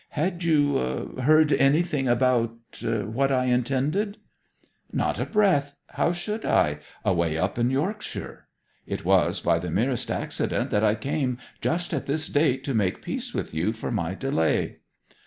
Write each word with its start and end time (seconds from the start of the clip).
Had 0.17 0.43
you 0.43 0.77
heard 1.21 1.53
anything 1.53 2.07
about 2.07 2.81
what 2.81 3.31
I 3.31 3.45
intended?' 3.45 4.17
'Not 4.91 5.19
a 5.19 5.27
breath 5.27 5.75
how 5.89 6.11
should 6.11 6.43
I 6.43 6.79
away 7.05 7.37
up 7.37 7.59
in 7.59 7.69
Yorkshire? 7.69 8.47
It 8.87 9.05
was 9.05 9.41
by 9.41 9.59
the 9.59 9.69
merest 9.69 10.09
accident 10.09 10.71
that 10.71 10.83
I 10.83 10.95
came 10.95 11.37
just 11.61 11.93
at 11.93 12.07
this 12.07 12.29
date 12.29 12.63
to 12.63 12.73
make 12.73 13.03
peace 13.03 13.31
with 13.35 13.53
you 13.53 13.73
for 13.73 13.91
my 13.91 14.15
delay.' 14.15 14.77